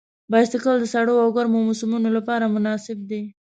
بایسکل 0.31 0.75
د 0.81 0.85
سړو 0.93 1.13
او 1.23 1.29
ګرمو 1.35 1.59
موسمونو 1.67 2.09
لپاره 2.17 2.51
مناسب 2.55 2.97
دی. 3.09 3.21